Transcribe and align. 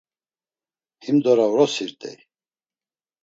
Himdora 1.05 1.45
vrosirt̆ey. 1.51 2.17